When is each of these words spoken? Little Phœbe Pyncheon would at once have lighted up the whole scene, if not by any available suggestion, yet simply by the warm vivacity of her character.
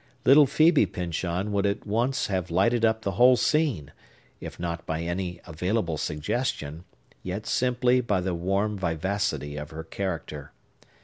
Little 0.25 0.47
Phœbe 0.47 0.91
Pyncheon 0.91 1.51
would 1.51 1.67
at 1.67 1.85
once 1.85 2.25
have 2.25 2.49
lighted 2.49 2.83
up 2.83 3.03
the 3.03 3.11
whole 3.21 3.37
scene, 3.37 3.91
if 4.39 4.59
not 4.59 4.83
by 4.87 5.01
any 5.03 5.39
available 5.45 5.95
suggestion, 5.99 6.85
yet 7.21 7.45
simply 7.45 8.01
by 8.01 8.19
the 8.21 8.33
warm 8.33 8.79
vivacity 8.79 9.57
of 9.57 9.69
her 9.69 9.83
character. 9.83 10.53